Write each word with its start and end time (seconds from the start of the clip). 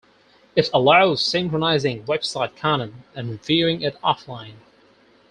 It 0.55 0.67
allowed 0.73 1.19
synchronizing 1.19 2.05
website 2.05 2.55
content 2.55 2.95
and 3.13 3.39
viewing 3.43 3.83
it 3.83 4.01
offline. 4.01 4.55